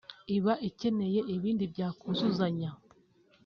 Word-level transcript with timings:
iba 0.35 0.53
ikeneye 0.69 1.19
ibindi 1.35 1.63
byakuzuzanya 1.73 2.69